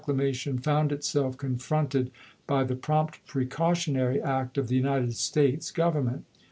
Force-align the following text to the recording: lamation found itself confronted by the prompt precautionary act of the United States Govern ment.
lamation 0.07 0.59
found 0.59 0.91
itself 0.91 1.37
confronted 1.37 2.09
by 2.47 2.63
the 2.63 2.75
prompt 2.75 3.23
precautionary 3.27 4.19
act 4.19 4.57
of 4.57 4.67
the 4.67 4.75
United 4.75 5.13
States 5.15 5.69
Govern 5.69 6.05
ment. 6.05 6.25